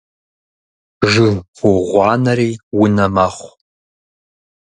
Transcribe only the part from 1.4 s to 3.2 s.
ку гъуанэри унэ